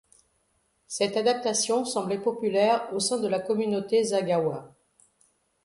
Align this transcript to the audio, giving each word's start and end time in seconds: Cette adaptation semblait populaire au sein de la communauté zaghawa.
Cette 0.87 1.15
adaptation 1.15 1.85
semblait 1.85 2.17
populaire 2.19 2.87
au 2.91 2.99
sein 2.99 3.19
de 3.19 3.27
la 3.27 3.39
communauté 3.39 4.03
zaghawa. 4.03 4.73